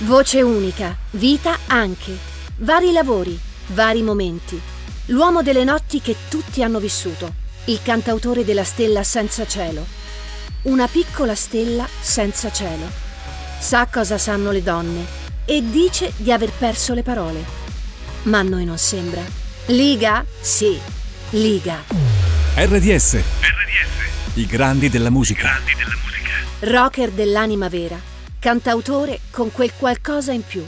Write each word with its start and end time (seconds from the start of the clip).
Voce 0.00 0.42
unica, 0.42 0.94
vita 1.12 1.56
anche. 1.68 2.14
Vari 2.58 2.92
lavori, 2.92 3.38
vari 3.68 4.02
momenti. 4.02 4.60
L'uomo 5.06 5.40
delle 5.42 5.64
notti 5.64 6.02
che 6.02 6.14
tutti 6.28 6.62
hanno 6.62 6.80
vissuto. 6.80 7.32
Il 7.64 7.80
cantautore 7.82 8.44
della 8.44 8.62
stella 8.62 9.02
senza 9.02 9.46
cielo. 9.46 9.86
Una 10.64 10.86
piccola 10.86 11.34
stella 11.34 11.88
senza 11.98 12.52
cielo. 12.52 12.86
Sa 13.58 13.86
cosa 13.86 14.18
sanno 14.18 14.50
le 14.50 14.62
donne 14.62 15.02
e 15.46 15.62
dice 15.66 16.12
di 16.16 16.30
aver 16.30 16.52
perso 16.52 16.92
le 16.92 17.02
parole. 17.02 17.42
Ma 18.24 18.40
a 18.40 18.42
noi 18.42 18.66
non 18.66 18.76
sembra. 18.76 19.22
Liga? 19.68 20.26
Sì, 20.38 20.78
liga. 21.30 21.82
RDS. 22.54 23.14
RDS. 23.14 24.34
I 24.34 24.44
grandi 24.44 24.90
della 24.90 25.08
musica. 25.08 25.44
Grandi 25.44 25.72
della 25.74 25.96
musica. 26.04 26.76
Rocker 26.76 27.10
dell'anima 27.12 27.68
vera. 27.70 28.15
Cantautore 28.46 29.22
con 29.32 29.50
quel 29.50 29.72
qualcosa 29.76 30.30
in 30.30 30.44
più. 30.46 30.64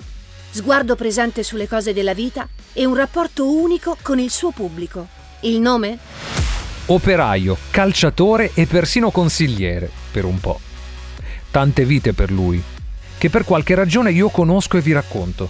Sguardo 0.50 0.96
presente 0.96 1.44
sulle 1.44 1.68
cose 1.68 1.92
della 1.92 2.12
vita 2.12 2.48
e 2.72 2.84
un 2.84 2.96
rapporto 2.96 3.48
unico 3.48 3.96
con 4.02 4.18
il 4.18 4.32
suo 4.32 4.50
pubblico. 4.50 5.06
Il 5.42 5.60
nome? 5.60 5.96
Operaio, 6.86 7.56
calciatore 7.70 8.50
e 8.54 8.66
persino 8.66 9.12
consigliere, 9.12 9.88
per 10.10 10.24
un 10.24 10.40
po'. 10.40 10.58
Tante 11.52 11.84
vite 11.84 12.14
per 12.14 12.32
lui, 12.32 12.60
che 13.16 13.30
per 13.30 13.44
qualche 13.44 13.76
ragione 13.76 14.10
io 14.10 14.28
conosco 14.28 14.76
e 14.76 14.80
vi 14.80 14.90
racconto. 14.90 15.48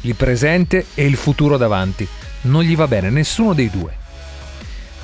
Il 0.00 0.16
presente 0.16 0.86
e 0.94 1.06
il 1.06 1.14
futuro 1.14 1.56
davanti. 1.56 2.04
Non 2.40 2.64
gli 2.64 2.74
va 2.74 2.88
bene 2.88 3.08
nessuno 3.08 3.52
dei 3.52 3.70
due. 3.70 3.96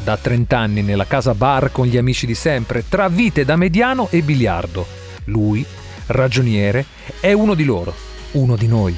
Da 0.03 0.17
30 0.17 0.59
anni 0.59 0.83
nella 0.83 1.06
casa 1.06 1.34
bar 1.34 1.70
con 1.70 1.87
gli 1.87 1.97
amici 1.97 2.27
di 2.27 2.34
sempre, 2.34 2.89
tra 2.89 3.06
vite 3.09 3.45
da 3.45 3.55
mediano 3.55 4.09
e 4.11 4.23
biliardo. 4.23 4.98
Lui, 5.29 5.65
ragioniere, 6.07 6.85
è 7.21 7.33
uno 7.33 7.55
di 7.55 7.65
loro, 7.65 7.95
uno 8.33 8.57
di 8.57 8.67
noi. 8.67 8.97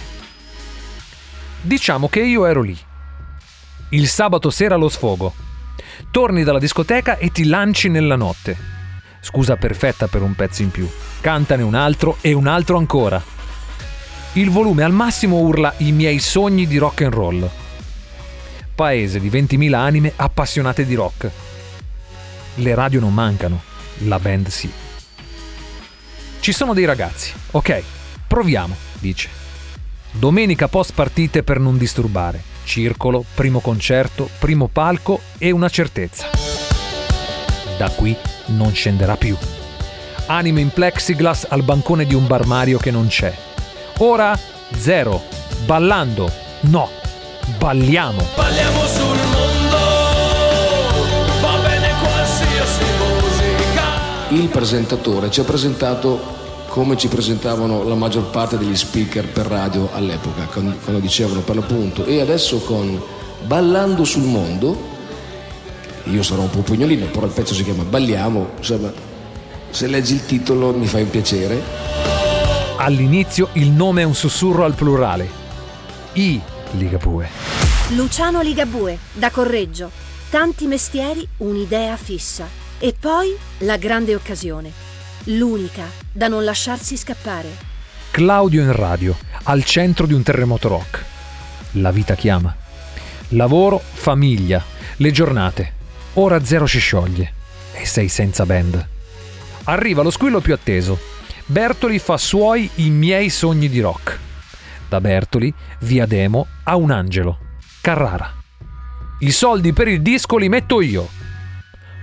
Diciamo 1.61 2.09
che 2.09 2.21
io 2.21 2.47
ero 2.47 2.63
lì. 2.63 2.77
Il 3.91 4.09
sabato 4.09 4.51
sera 4.51 4.75
allo 4.75 4.89
sfogo. 4.89 5.33
Torni 6.11 6.43
dalla 6.43 6.59
discoteca 6.59 7.19
e 7.19 7.31
ti 7.31 7.45
lanci 7.45 7.89
nella 7.89 8.17
notte. 8.17 8.57
Scusa 9.21 9.57
perfetta 9.57 10.07
per 10.07 10.23
un 10.23 10.35
pezzo 10.35 10.63
in 10.63 10.71
più. 10.71 10.89
Cantane 11.21 11.63
un 11.63 11.75
altro 11.75 12.17
e 12.21 12.33
un 12.33 12.47
altro 12.47 12.79
ancora. 12.79 13.23
Il 14.35 14.51
volume 14.51 14.85
al 14.85 14.93
massimo 14.93 15.39
urla 15.39 15.75
i 15.79 15.93
miei 15.93 16.19
sogni 16.19 16.67
di 16.67 16.79
rock 16.79 17.03
and 17.03 17.13
roll 17.13 17.51
paese 18.81 19.21
di 19.21 19.29
20.000 19.29 19.75
anime 19.75 20.13
appassionate 20.17 20.87
di 20.87 20.95
rock. 20.95 21.31
Le 22.55 22.75
radio 22.75 22.99
non 22.99 23.13
mancano, 23.13 23.61
la 24.05 24.19
band 24.19 24.49
sì. 24.49 24.73
Ci 26.41 26.53
sono 26.53 26.73
dei 26.73 26.87
ragazzi, 26.87 27.33
ok, 27.51 27.83
proviamo, 28.27 28.75
dice. 28.99 29.29
Domenica 30.11 30.69
post 30.69 30.95
partite 30.95 31.43
per 31.43 31.61
non 31.61 31.77
disturbare. 31.77 32.43
Circolo, 32.65 33.25
primo 33.35 33.61
concerto, 33.61 34.29
primo 34.39 34.67
palco 34.67 35.21
e 35.37 35.51
una 35.51 35.69
certezza. 35.69 36.29
Da 37.77 37.91
qui 37.91 38.17
non 38.47 38.73
scenderà 38.73 39.17
più. 39.17 39.37
Anime 40.27 40.63
in 40.63 40.71
plexiglass 40.71 41.47
al 41.49 41.63
bancone 41.63 42.07
di 42.07 42.15
un 42.15 42.27
bar 42.27 42.47
Mario 42.47 42.79
che 42.79 42.91
non 42.91 43.09
c'è. 43.09 43.35
Ora 43.99 44.39
zero. 44.77 45.23
Ballando. 45.67 46.31
No. 46.63 46.89
Balliamo. 47.59 48.27
Balliamo 48.35 48.87
Il 54.31 54.47
presentatore 54.49 55.29
ci 55.29 55.41
ha 55.41 55.45
presentato 55.45 56.39
come 56.69 56.97
ci 56.97 57.09
presentavano 57.09 57.83
la 57.83 57.97
maggior 57.97 58.31
parte 58.31 58.57
degli 58.57 58.77
speaker 58.77 59.27
per 59.27 59.47
radio 59.47 59.91
all'epoca, 59.93 60.45
quando 60.45 61.01
dicevano 61.01 61.41
per 61.41 61.57
l'appunto, 61.57 62.05
e 62.05 62.21
adesso 62.21 62.59
con 62.61 63.03
Ballando 63.45 64.05
sul 64.05 64.23
mondo, 64.23 64.77
io 66.05 66.23
sarò 66.23 66.43
un 66.43 66.51
po' 66.51 66.61
pugnolino, 66.61 67.07
però 67.07 67.27
il 67.27 67.33
pezzo 67.33 67.55
si 67.55 67.65
chiama 67.65 67.83
Balliamo, 67.83 68.51
insomma, 68.59 68.93
se 69.71 69.89
leggi 69.89 70.15
il 70.15 70.25
titolo 70.25 70.73
mi 70.73 70.87
fai 70.87 71.03
un 71.03 71.11
piacere. 71.11 71.61
All'inizio 72.77 73.49
il 73.55 73.71
nome 73.71 74.03
è 74.03 74.05
un 74.05 74.15
sussurro 74.15 74.65
al 74.65 74.75
plurale. 74.75 75.29
I 76.13 76.41
Ligabue. 76.73 77.29
Luciano 77.97 78.43
Ligabue, 78.43 78.97
da 79.13 79.31
Correggio. 79.33 79.91
Tanti 80.31 80.67
mestieri, 80.67 81.27
un'idea 81.39 81.97
fissa. 81.97 82.60
E 82.81 82.95
poi 82.99 83.37
la 83.59 83.77
grande 83.77 84.15
occasione. 84.15 84.73
L'unica 85.25 85.85
da 86.11 86.29
non 86.29 86.45
lasciarsi 86.45 86.97
scappare. 86.97 87.49
Claudio 88.11 88.63
in 88.63 88.73
radio, 88.73 89.17
al 89.45 89.63
centro 89.65 90.07
di 90.07 90.15
un 90.15 90.23
terremoto 90.23 90.69
rock. 90.69 91.05
La 91.73 91.91
vita 91.91 92.15
chiama. 92.15 92.55
Lavoro, 93.29 93.79
famiglia, 93.79 94.65
le 94.97 95.11
giornate. 95.13 95.73
Ora 96.15 96.43
zero 96.43 96.67
si 96.67 96.79
scioglie. 96.79 97.33
E 97.75 97.85
sei 97.85 98.09
senza 98.09 98.47
band. 98.47 98.89
Arriva 99.65 100.03
lo 100.03 100.11
squillo 100.11 100.41
più 100.41 100.55
atteso. 100.55 100.99
Bertoli 101.47 101.99
fa 101.99 102.17
suoi 102.17 102.69
i 102.77 102.91
miei 102.91 103.29
sogni 103.29 103.69
di 103.69 103.81
rock 103.81 104.19
da 104.91 105.01
Bertoli, 105.01 105.55
via 105.83 106.05
Demo, 106.05 106.49
a 106.65 106.75
un 106.75 106.91
angelo, 106.91 107.39
Carrara. 107.81 108.35
I 109.21 109.31
soldi 109.31 109.73
per 109.73 109.87
il 109.87 110.03
disco 110.03 110.37
li 110.37 110.49
metto 110.49 110.81
io. 110.81 111.09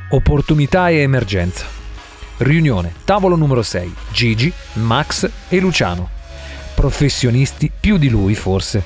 Opportunità 0.09 0.87
e 0.87 0.99
emergenza. 0.99 1.65
Riunione, 2.37 2.93
tavolo 3.03 3.35
numero 3.35 3.61
6, 3.61 3.93
Gigi, 4.13 4.49
Max 4.75 5.29
e 5.49 5.59
Luciano. 5.59 6.07
Professionisti 6.73 7.69
più 7.77 7.97
di 7.97 8.07
lui 8.07 8.33
forse. 8.33 8.81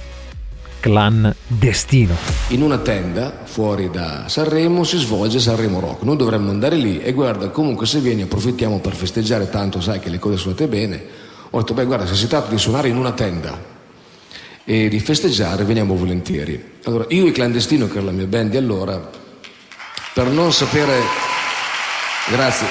Clan 0.79 1.31
Destino. 1.45 2.15
In 2.47 2.63
una 2.63 2.79
tenda 2.79 3.41
fuori 3.43 3.91
da 3.91 4.27
Sanremo 4.29 4.83
si 4.83 4.97
svolge 4.97 5.37
Sanremo 5.37 5.79
Rock. 5.79 6.01
Noi 6.01 6.17
dovremmo 6.17 6.49
andare 6.49 6.75
lì 6.75 6.99
e 6.99 7.13
guarda, 7.13 7.49
comunque 7.49 7.85
se 7.85 7.99
vieni 7.99 8.23
approfittiamo 8.23 8.79
per 8.79 8.95
festeggiare 8.95 9.47
tanto, 9.47 9.79
sai 9.79 9.99
che 9.99 10.09
le 10.09 10.17
cose 10.17 10.37
sono 10.37 10.55
andate 10.57 10.67
bene. 10.67 11.03
Ho 11.51 11.59
detto, 11.59 11.75
beh 11.75 11.85
guarda, 11.85 12.07
se 12.07 12.15
si 12.15 12.25
tratta 12.25 12.49
di 12.49 12.57
suonare 12.57 12.87
in 12.87 12.97
una 12.97 13.11
tenda 13.11 13.55
e 14.63 14.87
di 14.89 14.99
festeggiare 14.99 15.65
veniamo 15.65 15.95
volentieri. 15.95 16.79
Allora, 16.85 17.05
io 17.09 17.27
e 17.27 17.31
Clandestino, 17.31 17.85
che 17.85 17.97
era 17.97 18.05
la 18.05 18.11
mia 18.11 18.25
band 18.25 18.49
di 18.49 18.57
allora, 18.57 19.19
per 20.13 20.27
non 20.27 20.51
sapere, 20.51 20.99
grazie, 22.29 22.67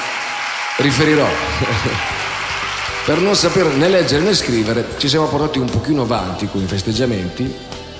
riferirò, 0.78 1.26
per 3.06 3.18
non 3.18 3.34
sapere 3.34 3.70
né 3.70 3.88
leggere 3.88 4.22
né 4.22 4.34
scrivere, 4.34 4.86
ci 4.98 5.08
siamo 5.08 5.26
portati 5.26 5.58
un 5.58 5.70
pochino 5.70 6.02
avanti 6.02 6.48
con 6.48 6.62
i 6.62 6.66
festeggiamenti, 6.66 7.52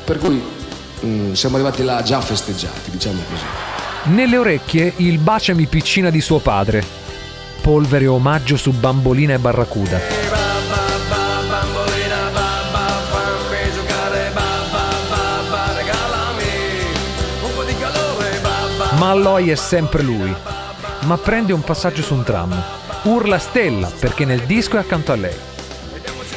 per 0.04 0.18
cui 0.18 0.42
mh, 1.00 1.06
mm, 1.06 1.32
siamo 1.32 1.56
arrivati 1.56 1.82
là 1.82 2.02
già 2.02 2.20
festeggiati, 2.20 2.90
diciamo 2.90 3.22
così. 3.30 3.44
Nelle 4.14 4.36
orecchie 4.36 4.92
il 4.96 5.18
baciami 5.18 5.66
piccina 5.66 6.10
di 6.10 6.20
suo 6.20 6.38
padre, 6.38 6.84
polvere 7.62 8.06
omaggio 8.06 8.56
su 8.56 8.72
bambolina 8.72 9.34
e 9.34 9.38
barracuda. 9.38 10.39
Ma 19.00 19.12
Alloy 19.12 19.48
è 19.48 19.54
sempre 19.54 20.02
lui. 20.02 20.30
Ma 21.04 21.16
prende 21.16 21.54
un 21.54 21.62
passaggio 21.62 22.02
su 22.02 22.12
un 22.12 22.22
tram. 22.22 22.62
Urla 23.04 23.38
Stella 23.38 23.90
perché 23.98 24.26
nel 24.26 24.42
disco 24.42 24.76
è 24.76 24.80
accanto 24.80 25.10
a 25.10 25.16
lei. 25.16 25.34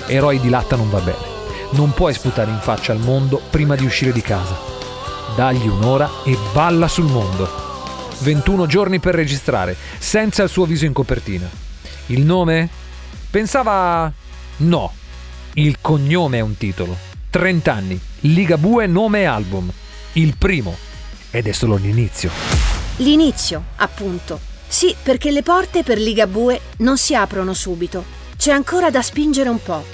Eroi 0.06 0.40
di 0.40 0.47
latta 0.47 0.78
non 0.78 0.90
va 0.90 1.01
bene. 1.01 1.31
Non 1.72 1.94
puoi 1.94 2.13
sputare 2.13 2.50
in 2.50 2.59
faccia 2.62 2.94
al 2.94 3.00
mondo 3.00 3.41
prima 3.50 3.75
di 3.75 3.84
uscire 3.84 4.13
di 4.13 4.22
casa. 4.22 4.57
Dagli 5.35 5.68
un'ora 5.68 6.09
e 6.24 6.38
balla 6.53 6.88
sul 6.88 7.12
mondo. 7.12 7.50
21 8.19 8.66
giorni 8.66 9.00
per 9.00 9.13
registrare, 9.13 9.75
senza 9.97 10.44
il 10.44 10.50
suo 10.50 10.63
viso 10.63 10.85
in 10.85 10.94
copertina. 10.94 11.50
Il 12.06 12.22
nome? 12.22 12.69
Pensava... 13.30 14.09
No. 14.57 14.94
Il 15.56 15.80
cognome 15.81 16.38
è 16.38 16.42
un 16.42 16.56
titolo. 16.56 16.95
30 17.30 17.74
anni. 17.74 18.00
Ligabue 18.21 18.88
nome 18.88 19.24
e 19.24 19.25
album. 19.25 19.69
Il 20.13 20.38
primo 20.38 20.92
ed 21.33 21.48
è 21.48 21.51
solo 21.51 21.77
l'inizio. 21.77 22.52
L'inizio, 22.98 23.63
appunto. 23.78 24.40
Sì, 24.68 24.95
perché 25.01 25.31
le 25.31 25.44
porte 25.44 25.84
per 25.84 25.98
Ligabue 25.98 26.60
non 26.78 26.98
si 26.98 27.16
aprono 27.16 27.54
subito. 27.54 28.04
C'è 28.38 28.51
ancora 28.51 28.90
da 28.90 29.01
spingere 29.01 29.50
un 29.50 29.62
po'. 29.62 29.86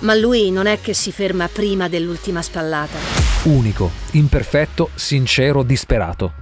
Ma 0.00 0.14
lui 0.14 0.50
non 0.50 0.66
è 0.66 0.80
che 0.80 0.94
si 0.94 1.12
ferma 1.12 1.48
prima 1.48 1.88
dell'ultima 1.88 2.42
spallata. 2.42 2.98
Unico, 3.44 3.90
imperfetto, 4.12 4.90
sincero, 4.94 5.62
disperato. 5.62 6.32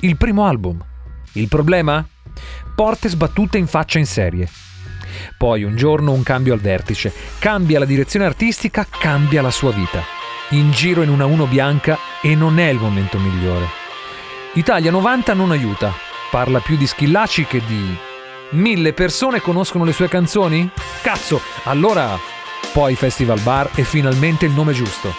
Il 0.00 0.16
primo 0.16 0.46
album. 0.46 0.84
Il 1.32 1.48
problema? 1.48 2.06
Porte 2.74 3.08
sbattute 3.08 3.58
in 3.58 3.66
faccia 3.66 3.98
in 3.98 4.06
serie. 4.06 4.48
Poi 5.36 5.62
un 5.62 5.76
giorno 5.76 6.12
un 6.12 6.22
cambio 6.22 6.52
al 6.52 6.60
vertice, 6.60 7.12
cambia 7.38 7.78
la 7.78 7.84
direzione 7.84 8.26
artistica, 8.26 8.86
cambia 8.88 9.42
la 9.42 9.50
sua 9.50 9.70
vita 9.72 10.16
in 10.50 10.70
giro 10.70 11.02
in 11.02 11.08
una 11.08 11.26
1 11.26 11.46
bianca 11.46 11.98
e 12.22 12.36
non 12.36 12.58
è 12.58 12.68
il 12.68 12.78
momento 12.78 13.18
migliore. 13.18 13.85
Italia 14.56 14.90
90 14.90 15.34
non 15.34 15.50
aiuta, 15.50 15.92
parla 16.30 16.60
più 16.60 16.78
di 16.78 16.86
Schillaci 16.86 17.44
che 17.44 17.62
di... 17.66 17.94
Mille 18.52 18.94
persone 18.94 19.42
conoscono 19.42 19.84
le 19.84 19.92
sue 19.92 20.08
canzoni? 20.08 20.70
Cazzo, 21.02 21.42
allora 21.64 22.18
poi 22.72 22.94
Festival 22.94 23.38
Bar 23.40 23.72
e 23.74 23.84
finalmente 23.84 24.46
il 24.46 24.52
nome 24.52 24.72
giusto. 24.72 25.12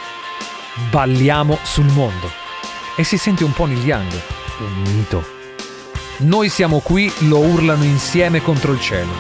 Balliamo 0.90 1.60
sul 1.62 1.86
mondo. 1.86 2.32
E 2.96 3.04
si 3.04 3.20
sente 3.20 3.44
un 3.44 3.54
po' 3.54 3.66
Neil 3.66 4.08
un 4.60 4.82
mito. 4.92 5.24
Noi 6.20 6.50
siamo 6.50 6.80
qui, 6.80 7.14
lo 7.28 7.38
urlano 7.38 7.84
insieme 7.84 8.42
contro 8.42 8.72
il 8.72 8.80
cielo. 8.80 9.12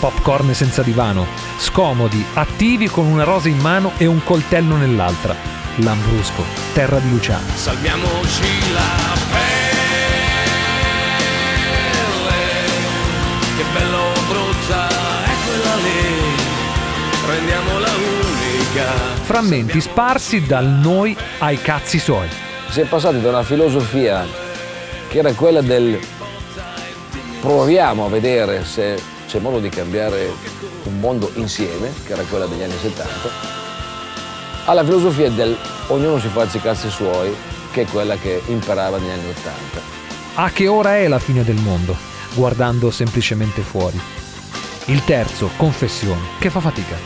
Popcorn 0.00 0.52
senza 0.52 0.82
divano, 0.82 1.26
scomodi, 1.58 2.24
attivi 2.34 2.88
con 2.88 3.06
una 3.06 3.22
rosa 3.22 3.48
in 3.48 3.58
mano 3.58 3.92
e 3.98 4.06
un 4.06 4.24
coltello 4.24 4.74
nell'altra. 4.74 5.61
Lambrusco, 5.76 6.44
terra 6.74 6.98
di 6.98 7.08
Luciano. 7.08 7.46
Salviamoci 7.54 8.72
la 8.74 9.16
pelle, 9.30 10.04
che 13.56 13.64
bello 13.72 14.12
brutta 14.28 14.88
è 15.24 15.34
quella 15.46 15.76
lì, 15.76 17.26
rendiamola 17.26 17.88
unica. 17.88 18.92
Frammenti 19.22 19.80
sparsi 19.80 20.44
dal 20.44 20.66
noi 20.66 21.16
ai 21.38 21.58
cazzi 21.60 21.98
suoi. 21.98 22.28
Si 22.68 22.80
è 22.80 22.84
passati 22.84 23.20
da 23.22 23.30
una 23.30 23.42
filosofia 23.42 24.26
che 25.08 25.18
era 25.18 25.32
quella 25.32 25.62
del 25.62 25.98
proviamo 27.40 28.04
a 28.04 28.08
vedere 28.08 28.64
se 28.64 29.00
c'è 29.26 29.38
modo 29.38 29.58
di 29.58 29.70
cambiare 29.70 30.30
un 30.84 31.00
mondo 31.00 31.30
insieme, 31.34 31.92
che 32.04 32.12
era 32.12 32.22
quella 32.24 32.44
degli 32.46 32.62
anni 32.62 32.76
70, 32.78 33.70
alla 34.64 34.84
filosofia 34.84 35.30
del 35.30 35.56
ognuno 35.88 36.18
si 36.18 36.28
faccia 36.28 36.58
i 36.58 36.60
cazzi 36.60 36.88
suoi, 36.88 37.34
che 37.72 37.82
è 37.82 37.86
quella 37.86 38.16
che 38.16 38.42
imparava 38.46 38.98
negli 38.98 39.10
anni 39.10 39.28
80. 39.30 39.80
A 40.34 40.50
che 40.50 40.68
ora 40.68 40.96
è 40.96 41.08
la 41.08 41.18
fine 41.18 41.42
del 41.42 41.56
mondo? 41.56 41.96
Guardando 42.34 42.90
semplicemente 42.90 43.62
fuori. 43.62 44.00
Il 44.86 45.04
terzo, 45.04 45.50
confessione, 45.56 46.20
che 46.38 46.50
fa 46.50 46.60
fatica. 46.60 46.96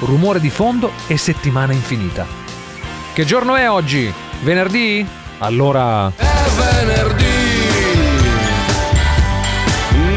Rumore 0.00 0.40
di 0.40 0.50
fondo 0.50 0.92
e 1.06 1.16
settimana 1.16 1.72
infinita. 1.72 2.26
Che 3.12 3.24
giorno 3.24 3.54
è 3.56 3.68
oggi? 3.68 4.12
Venerdì? 4.42 5.06
Allora... 5.38 6.12
È 6.14 6.24
venerdì, 6.56 7.24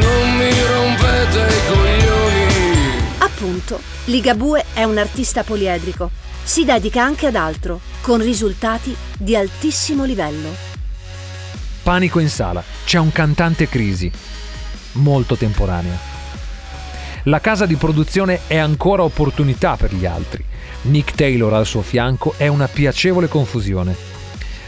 non 0.00 0.36
mi 0.36 0.50
rompete 0.62 1.54
i 1.54 1.66
coglioni. 1.68 3.14
Appunto, 3.18 3.80
Ligabue 4.04 4.64
è 4.72 4.84
un 4.84 4.98
artista 4.98 5.42
poliedrico. 5.42 6.25
Si 6.46 6.64
dedica 6.64 7.02
anche 7.02 7.26
ad 7.26 7.34
altro, 7.34 7.80
con 8.00 8.22
risultati 8.22 8.94
di 9.18 9.34
altissimo 9.34 10.04
livello. 10.04 10.48
Panico 11.82 12.20
in 12.20 12.28
sala. 12.28 12.62
C'è 12.84 12.98
un 12.98 13.10
cantante 13.10 13.68
crisi. 13.68 14.08
Molto 14.92 15.34
temporanea. 15.34 15.98
La 17.24 17.40
casa 17.40 17.66
di 17.66 17.74
produzione 17.74 18.42
è 18.46 18.56
ancora 18.58 19.02
opportunità 19.02 19.74
per 19.74 19.92
gli 19.92 20.06
altri. 20.06 20.44
Nick 20.82 21.16
Taylor 21.16 21.52
al 21.52 21.66
suo 21.66 21.82
fianco 21.82 22.34
è 22.36 22.46
una 22.46 22.68
piacevole 22.68 23.26
confusione. 23.26 23.96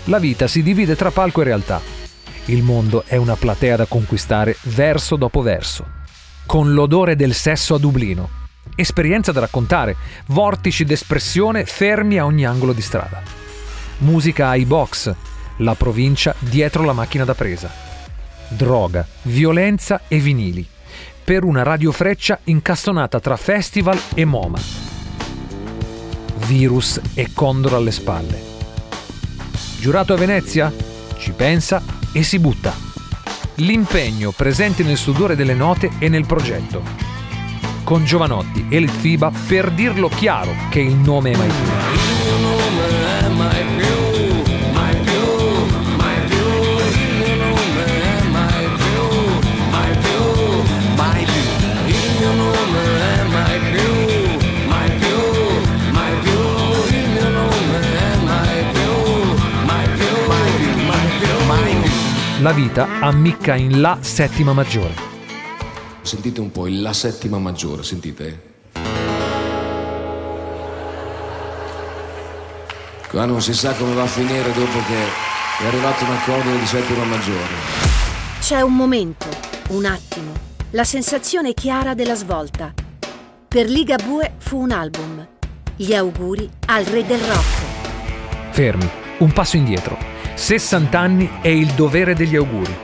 La 0.06 0.18
vita 0.18 0.48
si 0.48 0.64
divide 0.64 0.96
tra 0.96 1.12
palco 1.12 1.42
e 1.42 1.44
realtà. 1.44 1.80
Il 2.46 2.64
mondo 2.64 3.04
è 3.06 3.14
una 3.14 3.36
platea 3.36 3.76
da 3.76 3.86
conquistare 3.86 4.56
verso 4.62 5.14
dopo 5.14 5.42
verso. 5.42 5.86
Con 6.44 6.72
l'odore 6.72 7.14
del 7.14 7.34
sesso 7.34 7.76
a 7.76 7.78
Dublino. 7.78 8.37
Esperienza 8.74 9.32
da 9.32 9.40
raccontare, 9.40 9.96
vortici 10.26 10.84
d'espressione 10.84 11.64
fermi 11.64 12.18
a 12.18 12.24
ogni 12.24 12.44
angolo 12.44 12.72
di 12.72 12.82
strada. 12.82 13.22
Musica 13.98 14.48
ai 14.48 14.64
box, 14.64 15.14
la 15.58 15.74
provincia 15.74 16.34
dietro 16.38 16.84
la 16.84 16.92
macchina 16.92 17.24
da 17.24 17.34
presa. 17.34 17.70
Droga, 18.48 19.06
violenza 19.22 20.02
e 20.08 20.18
vinili. 20.18 20.66
Per 21.24 21.44
una 21.44 21.62
radiofreccia 21.62 22.40
incastonata 22.44 23.20
tra 23.20 23.36
festival 23.36 23.98
e 24.14 24.24
MoMA. 24.24 24.58
Virus 26.46 27.00
e 27.14 27.30
Condor 27.34 27.74
alle 27.74 27.90
spalle. 27.90 28.40
Giurato 29.78 30.14
a 30.14 30.16
Venezia? 30.16 30.72
Ci 31.18 31.32
pensa 31.32 31.82
e 32.12 32.22
si 32.22 32.38
butta. 32.38 32.72
L'impegno 33.56 34.30
presente 34.30 34.82
nel 34.82 34.96
sudore 34.96 35.36
delle 35.36 35.54
note 35.54 35.90
e 35.98 36.08
nel 36.08 36.24
progetto. 36.24 37.07
Con 37.88 38.04
Giovanotti 38.04 38.66
e 38.68 38.80
Litfiba 38.80 39.32
per 39.46 39.70
dirlo 39.70 40.10
chiaro 40.10 40.52
che 40.68 40.80
il 40.80 40.94
nome 40.94 41.30
è 41.30 41.36
mai 41.38 41.48
più. 41.48 41.56
Il 41.56 42.42
nome 42.42 42.82
è. 42.82 43.16
Il. 43.18 43.48
Il. 51.86 52.04
Il 60.58 60.86
mai 60.86 61.08
più. 61.18 62.42
La 62.42 62.52
vita 62.52 62.86
ammicca 63.00 63.54
in 63.54 63.80
La 63.80 63.96
settima 64.02 64.52
maggiore. 64.52 65.07
Sentite 66.08 66.40
un 66.40 66.50
po' 66.50 66.66
il 66.66 66.80
La 66.80 66.94
settima 66.94 67.36
maggiore, 67.38 67.82
sentite? 67.82 68.54
Qua 73.10 73.26
non 73.26 73.42
si 73.42 73.52
sa 73.52 73.74
come 73.74 73.92
va 73.92 74.04
a 74.04 74.06
finire 74.06 74.50
dopo 74.54 74.78
che 74.86 74.96
è 75.62 75.66
arrivato 75.66 76.04
un 76.04 76.12
accordo 76.12 76.56
di 76.56 76.64
settima 76.64 77.04
maggiore. 77.04 77.52
C'è 78.40 78.62
un 78.62 78.74
momento, 78.74 79.26
un 79.68 79.84
attimo, 79.84 80.32
la 80.70 80.84
sensazione 80.84 81.52
chiara 81.52 81.92
della 81.92 82.14
svolta. 82.14 82.72
Per 83.46 83.68
Ligabue 83.68 84.32
fu 84.38 84.62
un 84.62 84.70
album. 84.70 85.28
Gli 85.76 85.92
auguri 85.92 86.48
al 86.68 86.86
re 86.86 87.04
del 87.04 87.20
rock. 87.20 88.52
Fermi, 88.52 88.88
un 89.18 89.30
passo 89.30 89.58
indietro. 89.58 89.98
60 90.36 90.98
anni 90.98 91.30
è 91.42 91.48
il 91.48 91.68
dovere 91.72 92.14
degli 92.14 92.34
auguri. 92.34 92.74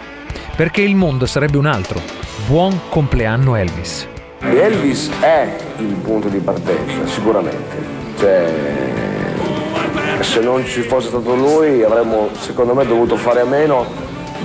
Perché 0.54 0.82
il 0.82 0.94
mondo 0.94 1.24
sarebbe 1.24 1.56
un 1.56 1.64
altro. 1.64 2.13
Buon 2.46 2.78
compleanno 2.90 3.56
Elvis. 3.56 4.06
Elvis 4.40 5.10
è 5.20 5.56
il 5.78 5.94
punto 5.94 6.28
di 6.28 6.40
partenza, 6.40 7.06
sicuramente. 7.06 7.76
Cioè, 8.18 8.52
se 10.20 10.40
non 10.40 10.62
ci 10.66 10.82
fosse 10.82 11.08
stato 11.08 11.34
lui 11.34 11.82
avremmo, 11.82 12.28
secondo 12.38 12.74
me, 12.74 12.84
dovuto 12.84 13.16
fare 13.16 13.40
a 13.40 13.46
meno 13.46 13.86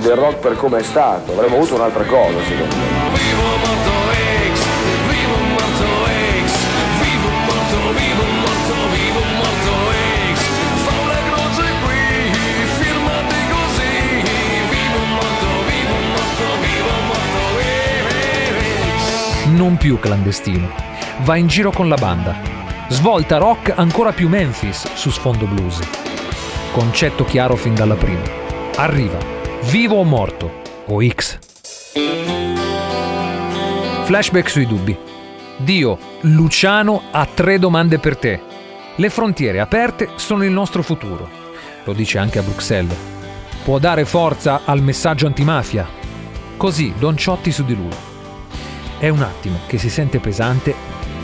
del 0.00 0.14
rock 0.14 0.36
per 0.36 0.56
come 0.56 0.78
è 0.78 0.82
stato. 0.82 1.32
Avremmo 1.32 1.56
avuto 1.56 1.74
un'altra 1.74 2.04
cosa, 2.04 2.38
secondo 2.48 2.74
me. 2.74 2.89
Più 19.80 19.98
clandestino. 19.98 20.68
Va 21.22 21.36
in 21.36 21.46
giro 21.46 21.72
con 21.72 21.88
la 21.88 21.94
banda. 21.94 22.36
Svolta 22.88 23.38
rock 23.38 23.72
ancora 23.74 24.12
più 24.12 24.28
Memphis 24.28 24.92
su 24.92 25.08
sfondo 25.08 25.46
blues. 25.46 25.80
Concetto 26.70 27.24
chiaro 27.24 27.56
fin 27.56 27.74
dalla 27.74 27.94
prima. 27.94 28.20
Arriva. 28.76 29.16
Vivo 29.70 29.96
o 29.96 30.04
morto? 30.04 30.60
O 30.84 31.02
X. 31.02 31.38
Flashback 34.04 34.50
sui 34.50 34.66
dubbi. 34.66 34.94
Dio, 35.56 35.98
Luciano 36.22 37.04
ha 37.10 37.24
tre 37.24 37.58
domande 37.58 37.98
per 37.98 38.18
te. 38.18 38.38
Le 38.96 39.08
frontiere 39.08 39.60
aperte 39.60 40.10
sono 40.16 40.44
il 40.44 40.50
nostro 40.50 40.82
futuro. 40.82 41.26
Lo 41.84 41.94
dice 41.94 42.18
anche 42.18 42.38
a 42.38 42.42
Bruxelles. 42.42 42.96
Può 43.64 43.78
dare 43.78 44.04
forza 44.04 44.60
al 44.66 44.82
messaggio 44.82 45.26
antimafia. 45.26 45.88
Così 46.58 46.92
Don 46.98 47.16
Ciotti 47.16 47.50
su 47.50 47.64
di 47.64 47.74
lui. 47.74 48.08
È 49.00 49.08
un 49.08 49.22
attimo 49.22 49.60
che 49.66 49.78
si 49.78 49.88
sente 49.88 50.18
pesante 50.18 50.74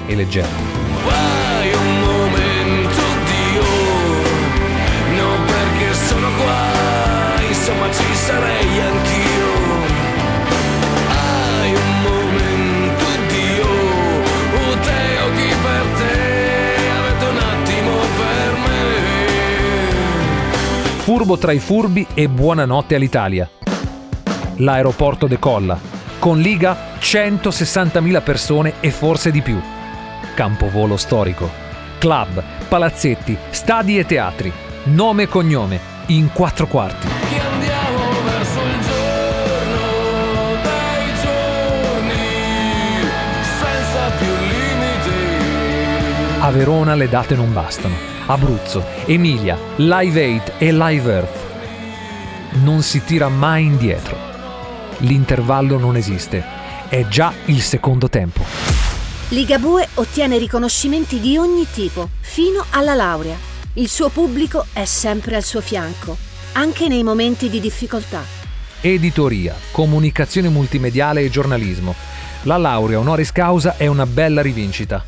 e 0.07 0.15
leggero. 0.15 0.49
Vai 1.05 1.75
un 1.75 2.01
momento 2.01 3.03
Dio, 3.27 3.65
non 5.15 5.45
perché 5.45 5.93
sono 5.93 6.27
qua, 6.39 7.35
insomma 7.47 7.93
ci 7.93 8.15
sarei 8.15 8.81
anch'io. 8.81 9.53
Hai 11.11 11.75
un 11.75 12.01
momento 12.01 13.05
Dio, 13.29 13.69
o 14.57 14.79
te 14.81 15.21
o 15.21 15.31
chi 15.35 15.55
per 15.63 15.87
te, 15.99 16.17
avete 16.97 17.25
un 17.27 17.37
attimo 17.37 17.93
per 18.17 18.53
me. 18.65 18.97
Furbo 21.03 21.37
tra 21.37 21.53
i 21.53 21.59
furbi 21.59 22.07
e 22.15 22.27
buonanotte 22.31 22.95
all'Italia. 22.95 23.51
L'aeroporto 24.55 25.27
decolla. 25.27 25.96
Con 26.19 26.41
Liga 26.41 26.77
160.000 26.99 28.23
persone 28.23 28.75
e 28.81 28.91
forse 28.91 29.31
di 29.31 29.43
più. 29.43 29.61
Campovolo 30.35 30.97
storico. 30.97 31.49
Club, 31.99 32.43
palazzetti, 32.69 33.37
stadi 33.51 33.99
e 33.99 34.05
teatri. 34.05 34.53
Nome 34.85 35.25
e 35.25 35.29
cognome. 35.29 35.79
In 36.07 36.33
quattro 36.33 36.67
quarti. 36.67 37.07
Che 37.07 37.41
andiamo 37.41 37.99
verso 38.25 38.61
il 38.61 38.81
giorno 38.81 39.87
dei 40.63 41.15
giorni, 41.23 42.19
senza 43.59 44.11
più 44.19 44.33
limiti. 44.49 45.19
A 46.41 46.51
Verona 46.51 46.95
le 46.95 47.09
date 47.09 47.35
non 47.35 47.53
bastano. 47.53 47.95
Abruzzo, 48.27 48.85
Emilia, 49.07 49.59
Live 49.77 50.41
8 50.43 50.53
e 50.59 50.73
Live 50.73 51.13
Earth. 51.13 51.45
Non 52.63 52.83
si 52.83 53.05
tira 53.05 53.29
mai 53.29 53.65
indietro. 53.65 54.36
L'intervallo 54.99 55.79
non 55.79 55.97
esiste. 55.97 56.43
È 56.89 57.07
già 57.09 57.33
il 57.47 57.61
secondo 57.61 58.09
tempo. 58.09 58.45
Ligabue 59.29 59.89
ottiene 59.95 60.39
riconoscimenti 60.39 61.21
di 61.21 61.37
ogni 61.37 61.67
tipo, 61.71 62.09
fino 62.21 62.65
alla 62.71 62.95
laurea. 62.95 63.37
Il 63.75 63.89
suo 63.89 64.09
pubblico 64.09 64.67
è 64.73 64.85
sempre 64.85 65.37
al 65.37 65.43
suo 65.43 65.61
fianco, 65.61 66.17
anche 66.53 66.89
nei 66.89 67.03
momenti 67.03 67.51
di 67.51 67.61
difficoltà. 67.61 68.23
Editoria, 68.81 69.55
comunicazione 69.73 70.49
multimediale 70.49 71.23
e 71.23 71.31
giornalismo. 71.31 71.95
La 72.43 72.57
laurea 72.57 73.01
honoris 73.01 73.33
causa 73.33 73.77
è 73.77 73.87
una 73.87 74.07
bella 74.07 74.41
rivincita. 74.41 75.05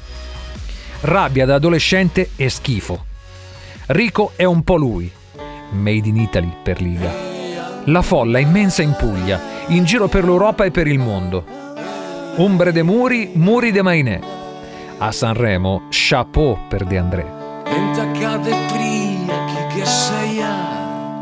Rabbia 1.00 1.47
da 1.47 1.54
adolescente 1.54 2.30
e 2.35 2.49
schifo. 2.49 3.04
Rico 3.87 4.33
è 4.35 4.45
un 4.45 4.64
po' 4.64 4.76
lui. 4.76 5.11
Made 5.71 6.09
in 6.09 6.16
Italy 6.16 6.52
per 6.62 6.83
Liga. 6.83 7.11
La 7.85 8.02
folla 8.02 8.38
immensa 8.38 8.83
in 8.83 8.95
Puglia, 8.99 9.40
in 9.68 9.84
giro 9.84 10.08
per 10.08 10.25
l'Europa 10.25 10.64
e 10.64 10.70
per 10.70 10.87
il 10.87 10.98
mondo. 10.98 11.44
Umbre 12.37 12.72
de 12.72 12.82
Muri, 12.82 13.32
Muri 13.34 13.70
de 13.70 13.82
Mainè. 13.82 14.20
A 14.98 15.12
Sanremo, 15.12 15.82
chapeau 15.90 16.58
per 16.68 16.84
De 16.84 16.98
André. 16.98 17.26
Intaccate 17.66 18.50
ubriachi 18.50 19.76
che 19.76 19.84
sei 19.84 20.40
ha 20.40 21.20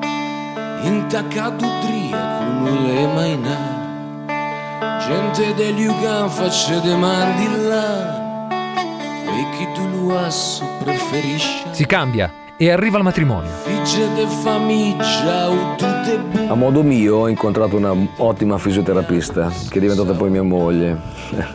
Intaccato 0.82 1.64
ubriaco 1.64 2.44
non 2.44 2.84
le 2.86 3.06
mai 3.06 3.36
na 3.38 4.98
Gente 5.00 5.54
degli 5.54 5.86
Ugan 5.86 6.30
facce 6.30 6.80
demandi 6.80 7.66
là 7.66 8.48
E 9.24 9.56
chi 9.56 9.66
tu 9.74 9.88
lo 9.88 10.18
asso 10.18 10.64
preferisci 10.84 11.64
Si 11.72 11.84
cambia 11.84 12.32
e 12.56 12.70
arriva 12.70 12.98
il 12.98 13.04
matrimonio. 13.04 13.50
A 16.48 16.54
modo 16.54 16.82
mio 16.82 17.16
ho 17.16 17.28
incontrato 17.28 17.76
una 17.76 17.94
ottima 18.16 18.58
fisioterapista 18.58 19.50
che 19.68 19.78
è 19.78 19.80
diventata 19.80 20.12
poi 20.12 20.30
mia 20.30 20.42
moglie. 20.42 20.96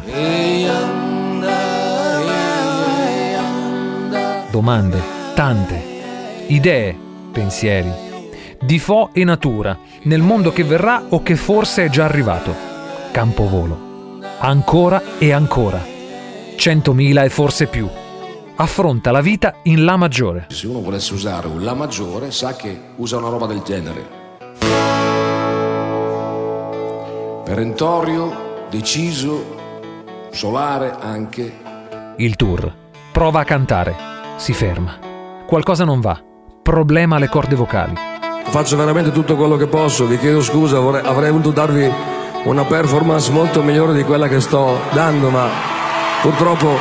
E 0.05 0.67
anda, 0.67 1.49
e 2.21 3.33
anda 3.33 4.45
Domande, 4.51 5.01
tante. 5.33 5.89
Idee, 6.47 6.95
pensieri. 7.31 8.09
Di 8.59 8.77
fo 8.77 9.09
e 9.13 9.23
natura, 9.23 9.77
nel 10.03 10.21
mondo 10.21 10.51
che 10.51 10.63
verrà 10.63 11.05
o 11.09 11.23
che 11.23 11.35
forse 11.35 11.85
è 11.85 11.89
già 11.89 12.05
arrivato. 12.05 12.53
Campovolo. 13.11 14.19
Ancora 14.39 15.01
e 15.17 15.31
ancora. 15.31 15.83
Centomila 16.55 17.23
e 17.23 17.29
forse 17.29 17.67
più. 17.67 17.87
Affronta 18.55 19.11
la 19.11 19.21
vita 19.21 19.55
in 19.63 19.83
La 19.83 19.95
maggiore. 19.95 20.45
Se 20.49 20.67
uno 20.67 20.81
volesse 20.81 21.13
usare 21.13 21.47
un 21.47 21.63
La 21.63 21.73
maggiore 21.73 22.31
sa 22.31 22.55
che 22.55 22.79
usa 22.97 23.17
una 23.17 23.29
roba 23.29 23.47
del 23.47 23.61
genere. 23.61 24.19
Perentorio, 27.43 28.67
deciso, 28.69 29.55
solare 30.31 30.95
anche. 30.99 31.57
Il 32.17 32.35
tour. 32.35 32.71
Prova 33.11 33.39
a 33.39 33.43
cantare. 33.43 33.95
Si 34.37 34.53
ferma. 34.53 34.99
Qualcosa 35.47 35.83
non 35.83 35.99
va. 35.99 36.21
Problema 36.61 37.15
alle 37.15 37.29
corde 37.29 37.55
vocali. 37.55 37.95
Faccio 38.45 38.77
veramente 38.77 39.11
tutto 39.11 39.35
quello 39.35 39.55
che 39.55 39.67
posso, 39.67 40.05
vi 40.05 40.19
chiedo 40.19 40.41
scusa, 40.41 40.79
vorrei- 40.79 41.05
avrei 41.05 41.31
voluto 41.31 41.51
darvi 41.51 41.89
una 42.43 42.65
performance 42.65 43.31
molto 43.31 43.63
migliore 43.63 43.93
di 43.93 44.03
quella 44.03 44.27
che 44.27 44.39
sto 44.41 44.77
dando, 44.91 45.29
ma 45.29 45.47
purtroppo 46.21 46.77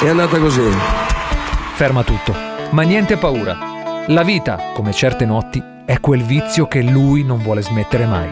è 0.00 0.08
andata 0.08 0.38
così. 0.38 0.60
Ferma 1.74 2.02
tutto. 2.04 2.34
Ma 2.70 2.82
niente 2.82 3.16
paura. 3.16 4.04
La 4.08 4.22
vita, 4.22 4.72
come 4.74 4.92
certe 4.92 5.24
notti, 5.24 5.62
è 5.84 6.00
quel 6.00 6.22
vizio 6.22 6.68
che 6.68 6.82
lui 6.82 7.24
non 7.24 7.42
vuole 7.42 7.62
smettere 7.62 8.06
mai. 8.06 8.28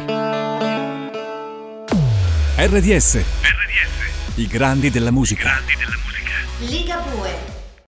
RDS. 2.56 3.24
I 4.36 4.46
grandi 4.46 4.90
della 4.90 5.10
musica. 5.10 5.60
Ligabue. 6.58 7.53